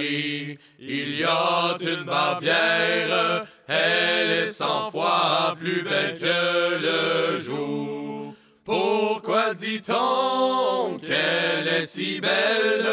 [0.00, 8.34] Il y a une barbière, elle est cent fois plus belle que le jour.
[8.64, 12.86] Pourquoi dit-on qu'elle est si belle?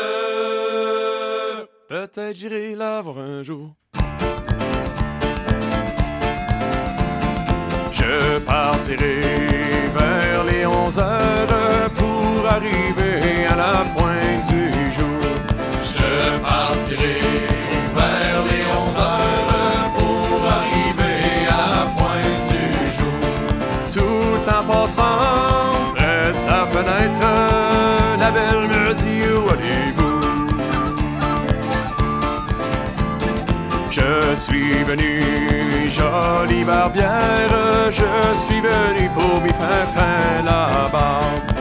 [1.87, 3.75] Peut-être j'irai la voir un jour.
[7.91, 9.21] Je partirai
[9.97, 15.14] vers les 11 heures pour arriver à la pointe du jour.
[16.25, 17.19] Je partirai
[17.95, 22.65] vers les 11 heures pour arriver à la pointe du
[22.97, 23.21] jour.
[23.93, 27.29] Tout en passant près de sa fenêtre,
[28.19, 30.21] la belle me dit où allez-vous?
[33.91, 41.54] Je suis venu, jolie barbière, je suis venu pour m'y faire faire la barbe.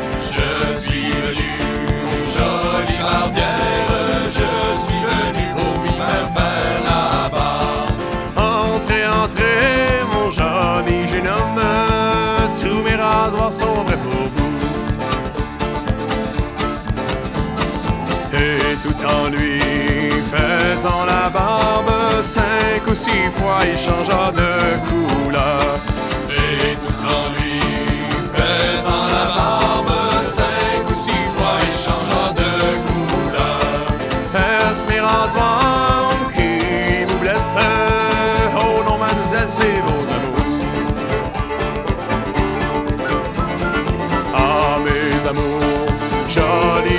[12.65, 14.53] Tous mes rasoirs sont prêts pour vous.
[18.33, 19.61] Et tout en lui
[20.33, 24.51] faisant la barbe, cinq ou six fois il changea de
[24.89, 25.79] couleur.
[26.31, 27.61] Et tout en lui
[28.35, 32.51] faisant la barbe, cinq ou six fois il changea de
[32.89, 33.61] couleur.
[34.35, 37.59] Est-ce mes rasoirs qui vous blessent?
[38.57, 39.94] Oh non, mademoiselle, c'est vos
[46.35, 46.94] Johnny.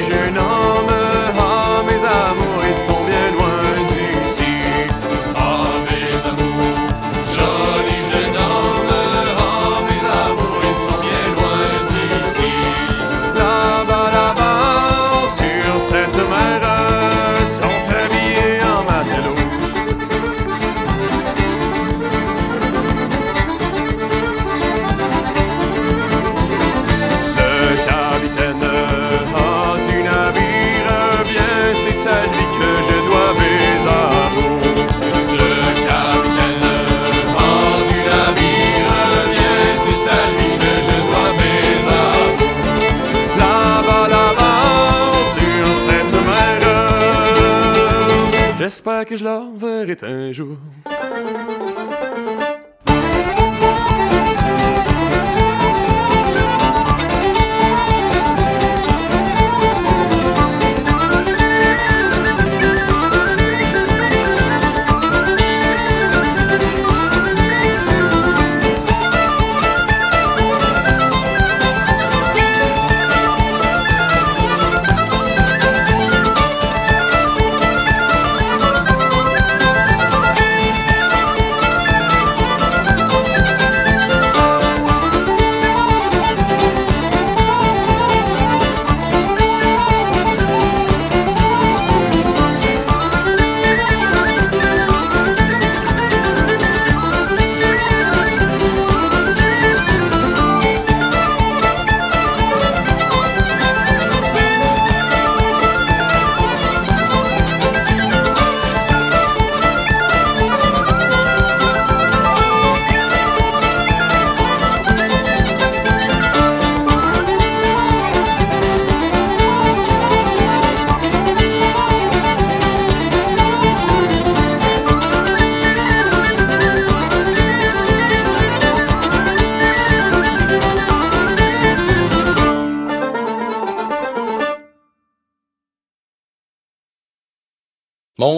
[48.86, 50.58] J'espère que je la verrai un jour.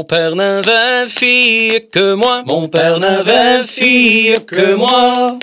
[0.07, 5.37] Père n'avait fille que moi, mon père n'avait fille que moi.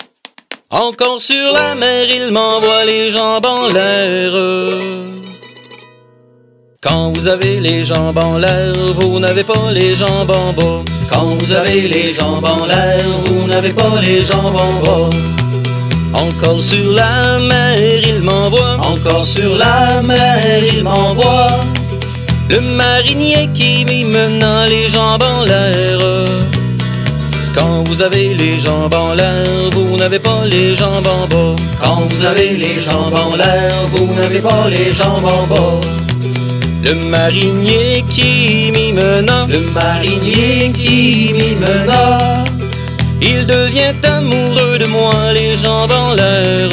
[0.70, 4.32] Encore sur la mer, il m'envoie les jambes en l'air.
[6.82, 10.82] Quand vous avez les jambes en l'air, vous n'avez pas les jambes en bas.
[11.10, 15.10] Quand vous avez les jambes en l'air, vous n'avez pas les jambes en bas.
[16.14, 18.78] Encore sur la mer, il m'envoie.
[18.78, 21.73] Encore sur la mer, il m'envoie.
[22.48, 25.98] Le marinier qui m'y mena les jambes en l'air.
[27.54, 31.56] Quand vous avez les jambes en l'air, vous n'avez pas les jambes en bas.
[31.80, 35.80] Quand vous avez les jambes en l'air, vous n'avez pas les jambes en bas.
[36.82, 42.44] Le marinier qui m'y mena, le marinier qui m'y mena,
[43.22, 46.68] il devient amoureux de moi, les jambes en l'air.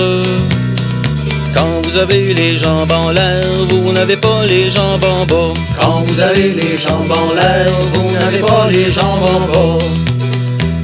[1.92, 5.54] Vous avez les jambes en l'air, vous n'avez pas les jambes en bas.
[5.78, 9.86] Quand vous avez les jambes en l'air, vous n'avez pas les jambes en bas.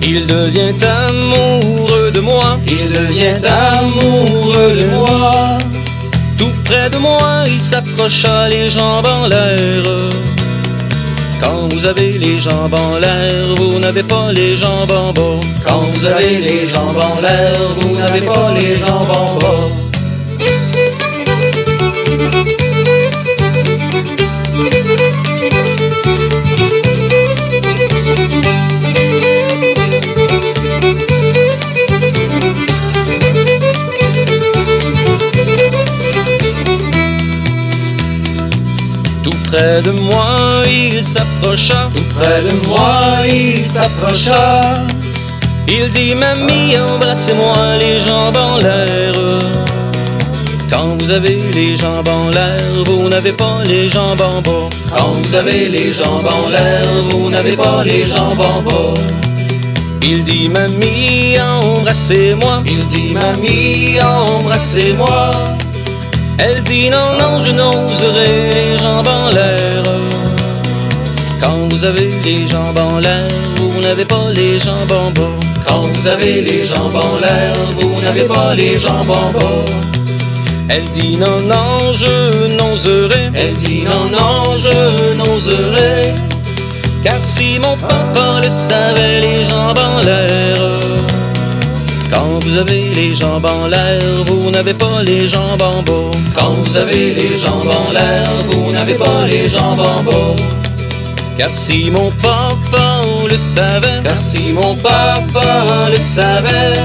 [0.04, 0.76] Il devient
[1.08, 5.58] amoureux de moi, il devient amoureux de moi.
[6.38, 9.84] Tout près de moi, il s'approcha les jambes en l'air.
[11.40, 15.40] Quand vous avez les jambes en l'air, vous n'avez pas les jambes en bas.
[15.66, 19.87] Quand vous avez les jambes en l'air, vous n'avez pas les jambes en bas.
[39.50, 41.90] Près de moi, il s'approcha.
[41.94, 44.84] Tout près de moi, il s'approcha.
[45.68, 49.14] Il dit Mamie, embrassez-moi les jambes en l'air.
[50.70, 54.70] Quand vous avez les jambes en l'air, vous n'avez pas les jambes en bas.
[54.96, 58.94] Quand vous avez les jambes en l'air, vous n'avez pas les jambes en bas.
[60.02, 62.64] Il dit Mamie, embrassez-moi.
[62.66, 65.32] Il dit Mamie, embrassez-moi.
[66.40, 69.84] Elle dit non, non, je n'oserai les jambes en l'air.
[71.42, 75.40] Quand vous avez les jambes en l'air, vous n'avez pas les jambes en bas.
[75.68, 79.66] Quand vous avez les jambes en l'air, vous n'avez pas les jambes en bas.
[80.70, 83.32] Elle dit non, non, je n'oserai.
[83.34, 86.14] Elle dit non, non, je n'oserai.
[87.04, 91.17] Car si mon papa le savait, les jambes en l'air.
[92.10, 96.12] Quand vous avez les jambes en l'air, vous n'avez pas les jambes en bas.
[96.36, 100.36] Quand vous avez les jambes en l'air, vous n'avez pas les jambes en bas.
[101.38, 106.80] Car si mon papa le savait, car si mon papa le savait,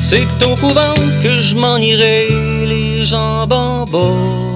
[0.00, 2.28] c'est au couvent que je m'en irai
[2.66, 4.51] les jambes en bas.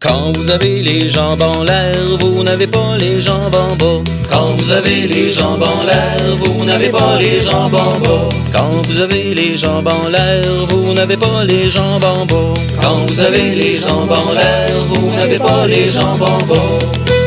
[0.00, 4.02] Quand vous avez les jambes en l'air, vous n'avez pas les jambes en bas.
[4.30, 8.28] Quand vous avez les jambes en l'air, vous n'avez pas les jambes en bas.
[8.50, 12.54] Quand vous avez les jambes en l'air, vous n'avez pas les jambes en bas.
[12.80, 17.19] Quand vous avez les jambes en l'air, vous n'avez pas les jambes bas.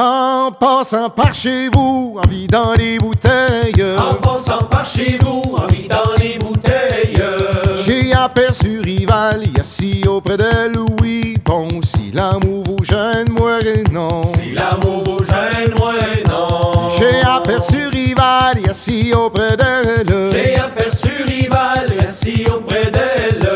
[0.00, 3.84] En passant par chez vous, en vidant les bouteilles.
[3.98, 7.20] En passant par chez vous, en vidant les bouteilles.
[7.84, 11.34] J'ai aperçu Rival assis auprès de Louis.
[11.44, 13.58] Bon, si l'amour vous gêne, moi
[13.90, 14.22] non.
[14.22, 15.94] Si l'amour vous gêne, moi
[16.28, 16.90] non.
[16.96, 20.30] J'ai aperçu Rival assis auprès d'elle.
[20.30, 23.50] J'ai aperçu Rival assis auprès d'elle.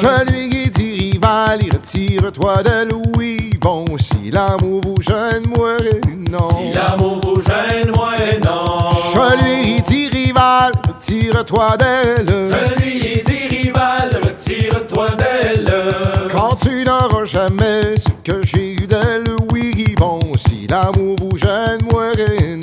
[0.00, 3.49] Je lui ai dit Rival, retire-toi de Louis.
[3.60, 5.76] Bon, si l'amour vous gêne, moi
[6.30, 6.48] non.
[6.48, 8.88] Si l'amour vous gêne, moi non.
[9.12, 12.26] Je lui ai dit Rival, retire-toi d'elle.
[12.26, 15.70] Je lui ai dit Rival, retire-toi d'elle.
[16.34, 21.80] Quand tu n'auras jamais ce que j'ai eu d'elle, oui, bon, si l'amour vous gêne,
[21.92, 22.12] moi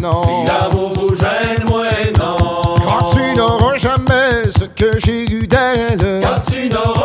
[0.01, 0.23] non.
[0.23, 2.75] Si l'amour vous gêne, moi non.
[2.87, 6.21] Quand tu n'auras jamais ce que j'ai eu d'elle.
[6.23, 6.96] Quand tu n'auras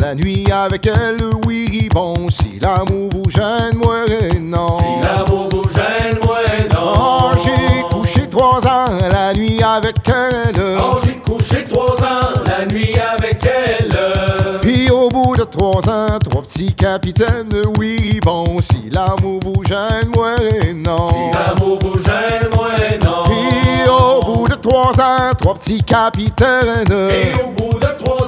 [0.00, 4.04] la nuit avec elle, oui, bon, si l'amour vous gêne, moi
[4.40, 4.72] non.
[4.72, 6.38] Si l'amour vous gêne, moi
[6.72, 6.94] non.
[6.96, 10.76] Oh, j'ai couché trois ans la nuit avec elle.
[10.80, 14.60] Oh, j'ai couché trois ans la nuit avec elle.
[14.60, 20.10] Puis au bout de trois ans, trois petits capitaines, oui, bon, si l'amour vous gêne,
[20.14, 20.34] moi
[20.74, 21.10] non.
[21.10, 22.70] Si l'amour vous gêne, moi
[23.04, 23.24] non.
[23.24, 27.08] Puis au bout de trois ans, trois petits capitaines.
[27.10, 28.27] Et au bout de trois ans,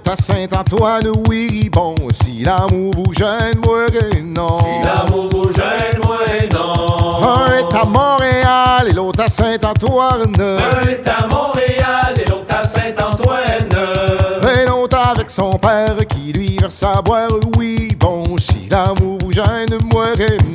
[0.00, 3.84] L'autre à Saint-Antoine, oui, bon, si l'amour vous gêne, moi
[4.24, 4.48] non.
[4.48, 6.20] Si l'amour vous gêne, moi
[6.54, 7.22] non.
[7.22, 10.34] Un est à Montréal et l'autre à Saint-Antoine.
[10.40, 13.68] Un est à Montréal et l'autre à Saint-Antoine.
[14.54, 19.32] Et l'autre avec son père qui lui verse à boire, oui, bon, si l'amour vous
[19.32, 20.06] gêne, moi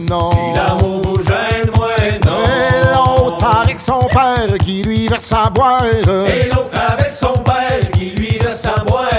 [0.10, 0.31] non.
[0.31, 1.54] Si l'amour vous gêne,
[4.53, 5.84] qui lui verse à boire.
[5.86, 9.10] Et l'autre avec son père qui lui verse à boire.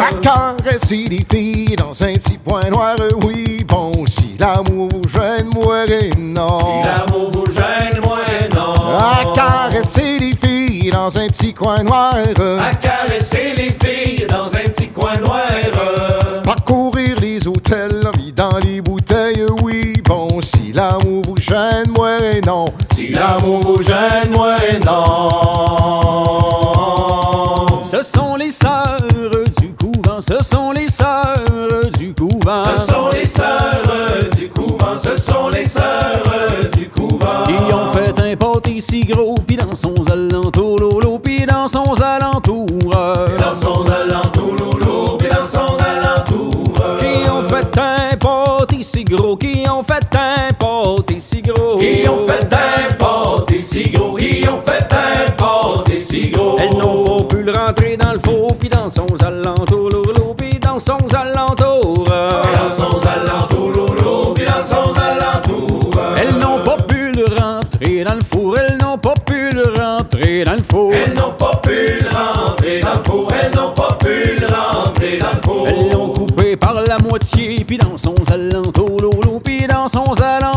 [0.00, 5.50] À caresser les filles dans un petit point noir, oui, bon, si l'amour vous gêne,
[5.54, 5.84] moi
[6.18, 6.58] non.
[6.58, 8.18] Si l'amour vous gêne, moi
[8.54, 8.98] non.
[8.98, 12.14] À caresser les filles dans un petit coin noir.
[12.14, 15.42] À caresser les filles dans un petit coin noir.
[16.42, 17.79] Parcourir les hôtels
[22.46, 22.64] non.
[22.94, 25.30] Si l'amour vous gêne, moi non.
[27.82, 28.98] Ce sont les sœurs
[29.60, 31.34] du couvent, ce sont les sœurs
[31.98, 32.64] du couvent.
[32.64, 33.82] Ce sont les sœurs
[34.36, 36.22] du couvent, ce sont les sœurs
[36.72, 37.42] du couvent.
[37.46, 41.94] Qui ont fait un pâté si gros, pis dans son alentour, lolo, pis dans son
[42.00, 42.66] alentour.
[42.92, 46.74] Dans son alentour, lolo, puis dans son alentour.
[47.00, 50.48] Qui ont fait un pâté si gros, qui ont fait un
[50.82, 51.78] pâté si gros.
[51.78, 56.56] Qui ont fait un pâté si gros, qui ont fait un pâté si gros.
[56.58, 60.58] Elles n'ont pas pu le rentrer dans le four, pis dans son alentour, lolo, pis
[60.58, 62.04] dans son alentour.
[62.04, 65.90] Dans son alentour, lolo, puis dans son alentour.
[66.18, 70.44] Elles n'ont pas pu le rentrer dans le four, elles n'ont pas pu le rentrer
[70.44, 70.92] dans le four.
[70.94, 75.18] Elles n'ont pas pu le rentrer dans le four, elles n'ont pas pu le rentrer
[75.18, 75.68] dans le four.
[75.68, 80.49] Elles l'ont coupé par la moitié, puis dans son alentour, lolo, puis dans son alentour.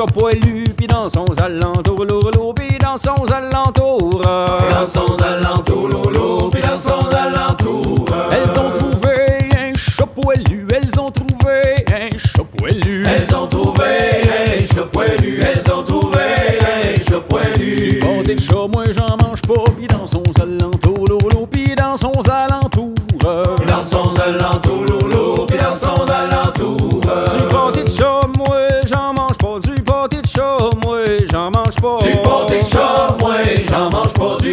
[0.00, 4.22] Chat poilu, puis dans son alentour, lolo, puis dans son alentour.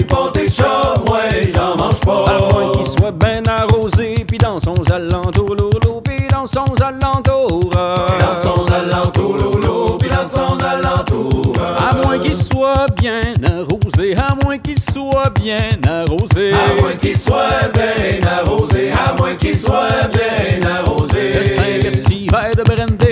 [0.07, 1.19] Pâté de chat, moi
[1.53, 2.25] j'en mange pas.
[2.27, 7.69] À moins qu'il soit bien arrosé, puis dans son alentour, lolo, puis dans son alentour.
[7.71, 9.97] Dans son alentour, lolo,
[10.27, 11.53] son alentour.
[11.79, 16.51] À moins qu'il soit bien arrosé, à moins qu'il soit bien arrosé.
[16.51, 21.31] À moins qu'il soit bien arrosé, à moins qu'il soit bien arrosé.
[21.31, 23.06] De cinq à six verres de brandy,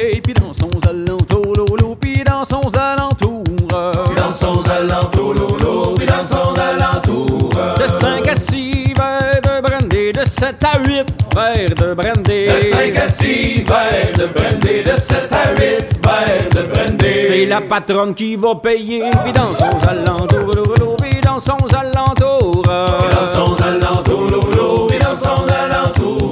[10.45, 12.45] 7 à 8 verres de brandy.
[12.45, 15.59] De 5 à 6 verres de brandy, de 7 à 8
[16.03, 17.19] verres de brandy.
[17.27, 20.51] C'est la patronne qui va payer, puis dans son alentour,
[21.01, 22.61] puis dans son alentour.
[22.61, 24.87] Puis dans son alentour.
[24.87, 26.31] Puis dans son alentour,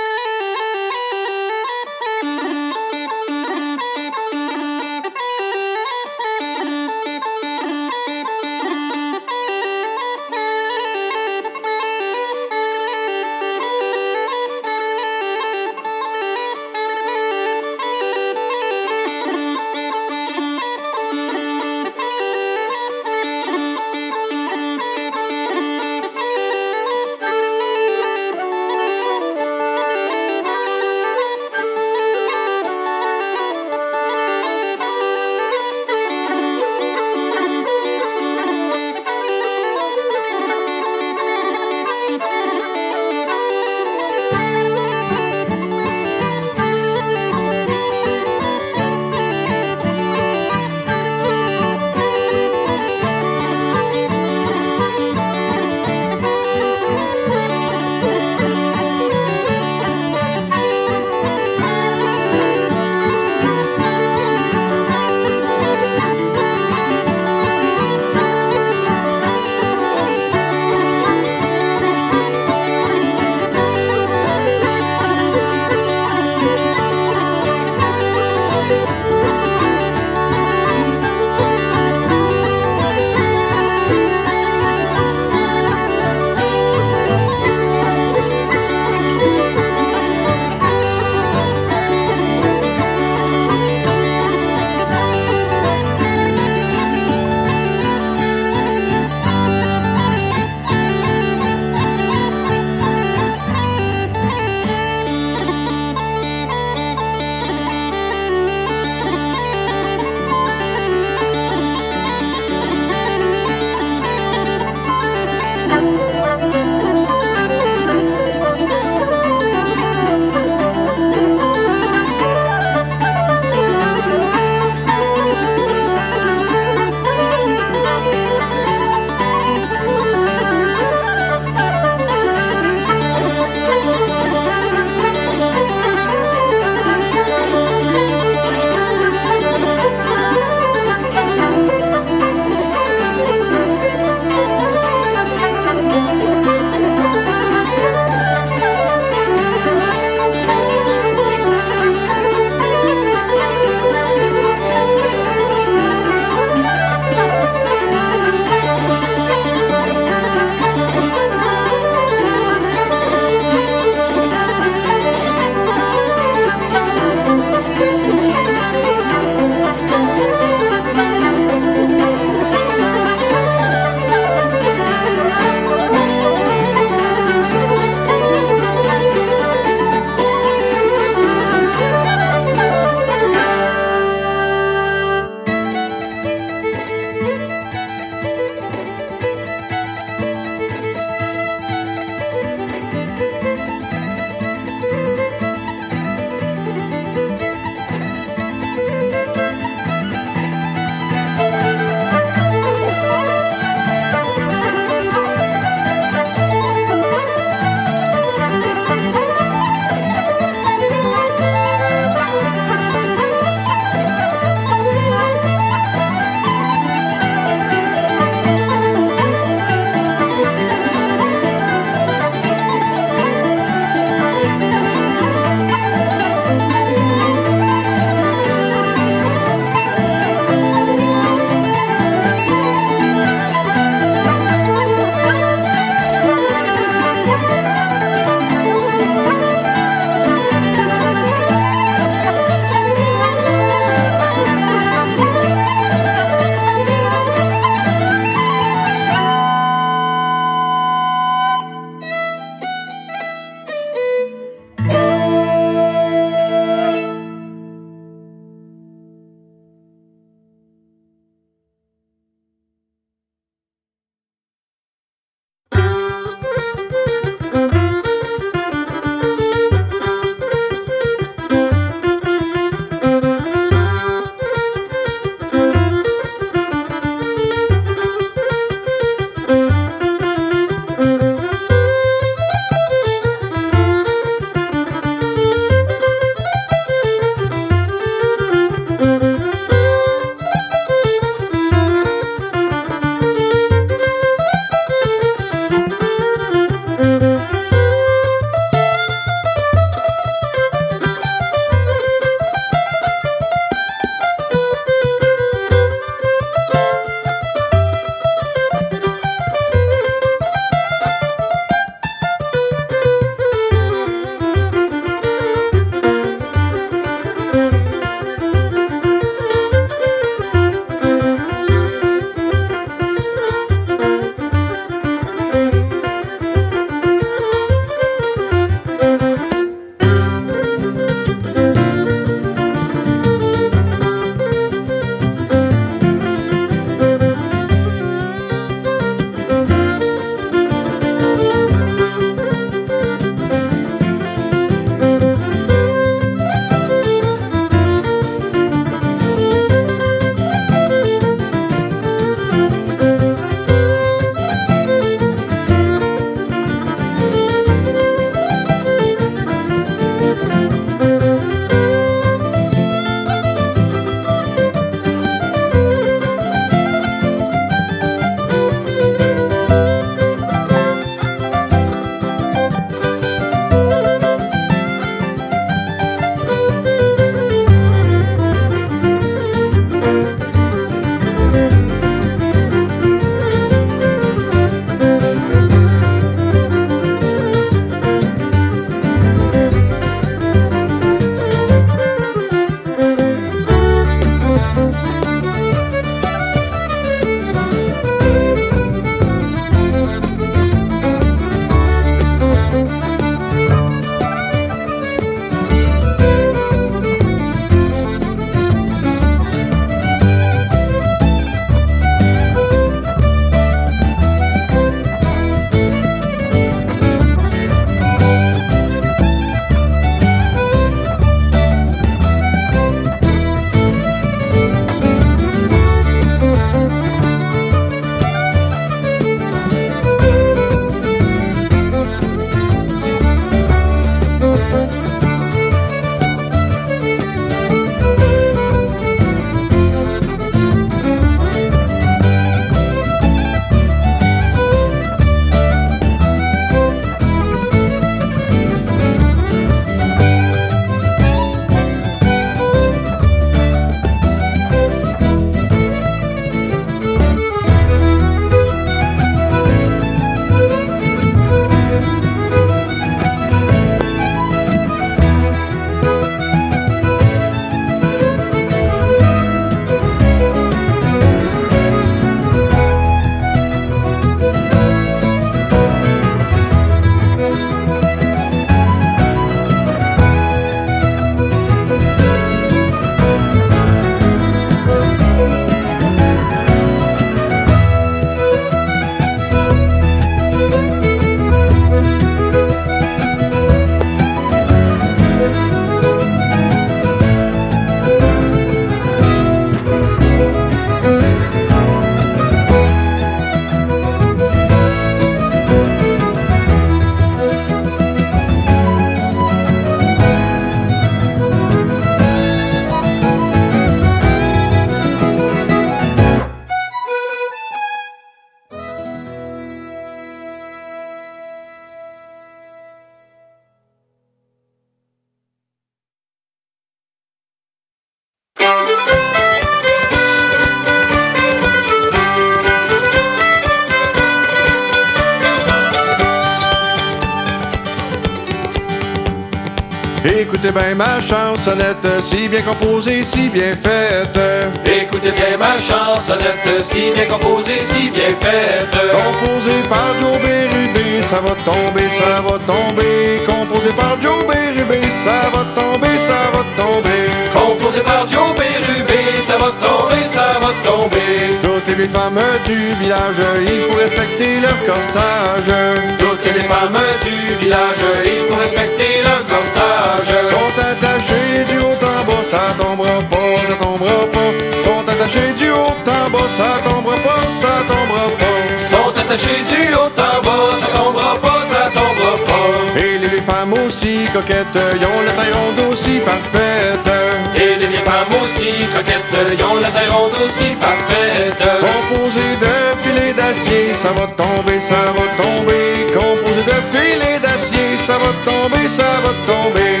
[540.72, 544.38] bien ma chansonnette, si bien composée, si bien faite.
[544.84, 548.90] Écoutez bien ma chansonnette, si bien composée, si bien faite.
[548.90, 553.42] Composée par Joe Bérubé, ça va tomber, ça va tomber.
[553.82, 557.26] Composée par Joe Bérubé, ça va tomber, ça va tomber.
[557.52, 561.58] Composée par Joe Bérubé, ça va tomber, ça va tomber.
[561.60, 565.74] Toutes les femmes du village, il faut respecter leur corsage.
[566.16, 570.30] Toutes les femmes du village, il faut respecter leur corsage.
[570.46, 574.52] Sont attachées du haut en bas, ça tombera pas, ça tombera pas.
[574.84, 578.58] Sont attachées du haut en bas, ça tombera pas, ça tombera pas.
[578.88, 583.00] Sont attachés du haut en bas, ça tombera pas, ça tombera pas.
[583.00, 583.11] Et
[583.42, 587.08] vieilles femmes aussi coquettes, ils ont la taille ronde aussi parfaite.
[587.56, 591.62] Et les vieilles femmes aussi coquettes, ils ont la taille ronde aussi parfaite.
[591.80, 596.12] Composé de filets d'acier, ça va tomber, ça va tomber.
[596.14, 600.00] Composé de filets d'acier, ça va tomber, ça va tomber.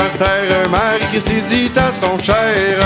[0.00, 2.78] Sur le parterre, Marie-Christie dit à son cher.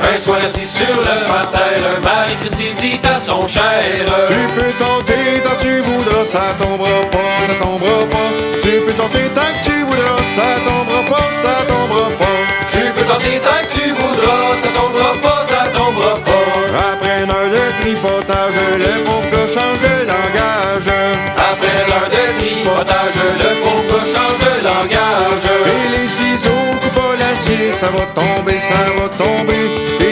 [0.00, 3.84] Un soir assis sur le parterre, Marie-Christie dit à son cher.
[4.28, 8.28] Tu peux tenter tant que tu voudras, ça tombera pas, ça tombera pas.
[8.62, 12.38] Tu peux tenter tant que tu voudras, ça tombera pas, ça tombera pas.
[12.72, 16.31] Tu peux tenter tant que tu voudras, ça tombera pas, ça tombera pas.
[16.74, 20.88] Après une heure de tripotage, le pauvre change de langage.
[21.36, 25.46] Après l'heure de tripotage, le pauvre change de langage.
[25.66, 30.11] Et les ciseaux coupent l'acier, ça va tomber, ça va tomber.